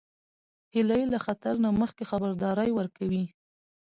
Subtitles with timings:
[0.73, 3.25] هیلۍ له خطر نه مخکې خبرداری ورکوي